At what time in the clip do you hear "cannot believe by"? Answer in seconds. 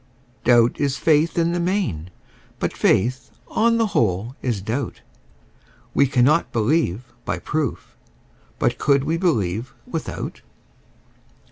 6.07-7.37